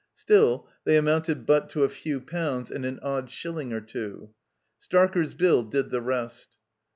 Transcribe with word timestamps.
Still, 0.15 0.67
they 0.83 0.95
amotmted 0.97 1.45
but 1.45 1.69
to 1.69 1.83
a 1.83 1.87
few 1.89 2.19
poimds 2.21 2.71
and 2.71 2.85
an 2.87 2.99
odd 3.03 3.29
shilling 3.29 3.71
or 3.71 3.81
two. 3.81 4.31
Starker's 4.81 5.35
bill 5.35 5.61
did 5.61 5.91
the 5.91 6.01
rest. 6.01 6.55